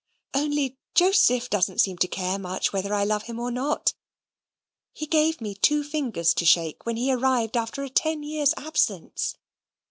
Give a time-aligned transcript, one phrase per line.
[0.33, 3.93] "Only Joseph doesn't seem to care much whether I love him or not.
[4.93, 9.35] He gave me two fingers to shake when he arrived after ten years' absence!